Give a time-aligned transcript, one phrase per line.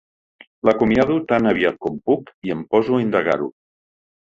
[0.69, 3.53] L'acomiado tan aviat com puc i em poso a indagar-ho.